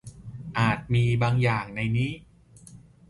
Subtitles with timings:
[0.59, 2.11] อาจมีบางอย่างในนี้